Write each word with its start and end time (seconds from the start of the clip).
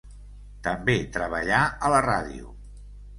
També 0.67 0.95
treballà 1.17 1.59
a 1.67 1.91
la 1.97 1.99
ràdio. 2.07 2.49